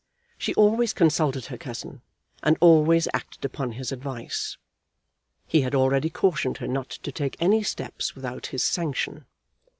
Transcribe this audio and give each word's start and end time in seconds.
She 0.35 0.55
always 0.55 0.93
consulted 0.93 1.45
her 1.45 1.59
cousin, 1.59 2.01
and 2.41 2.57
always 2.59 3.07
acted 3.13 3.45
upon 3.45 3.73
his 3.73 3.91
advice. 3.91 4.57
He 5.45 5.61
had 5.61 5.75
already 5.75 6.09
cautioned 6.09 6.57
her 6.57 6.67
not 6.67 6.89
to 6.89 7.11
take 7.11 7.37
any 7.39 7.61
steps 7.61 8.15
without 8.15 8.47
his 8.47 8.63
sanction. 8.63 9.27